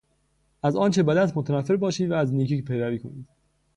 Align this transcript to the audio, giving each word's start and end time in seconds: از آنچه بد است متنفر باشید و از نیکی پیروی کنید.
از 0.63 0.75
آنچه 0.75 1.03
بد 1.03 1.17
است 1.17 1.37
متنفر 1.37 1.75
باشید 1.75 2.11
و 2.11 2.13
از 2.13 2.33
نیکی 2.33 2.61
پیروی 2.61 2.99
کنید. 2.99 3.27